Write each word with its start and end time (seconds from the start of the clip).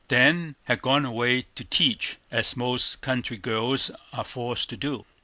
Then 0.07 0.55
had 0.63 0.81
gone 0.81 1.05
away 1.05 1.43
to 1.53 1.63
teach, 1.63 2.17
as 2.31 2.57
most 2.57 3.01
country 3.01 3.37
girls 3.37 3.91
are 4.11 4.23
forced 4.25 4.71
to 4.71 4.77
do. 4.77 5.05